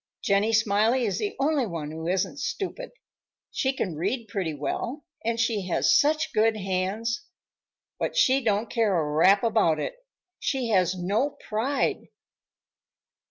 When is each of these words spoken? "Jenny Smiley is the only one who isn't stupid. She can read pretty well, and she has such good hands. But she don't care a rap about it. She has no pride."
"Jenny 0.23 0.51
Smiley 0.51 1.05
is 1.05 1.19
the 1.19 1.35
only 1.39 1.67
one 1.67 1.91
who 1.91 2.07
isn't 2.07 2.39
stupid. 2.39 2.89
She 3.51 3.71
can 3.71 3.93
read 3.95 4.29
pretty 4.29 4.55
well, 4.55 5.05
and 5.23 5.39
she 5.39 5.67
has 5.67 5.95
such 5.95 6.33
good 6.33 6.57
hands. 6.57 7.27
But 7.99 8.17
she 8.17 8.43
don't 8.43 8.67
care 8.67 8.97
a 8.97 9.11
rap 9.13 9.43
about 9.43 9.79
it. 9.79 9.93
She 10.39 10.69
has 10.69 10.95
no 10.97 11.37
pride." 11.47 12.07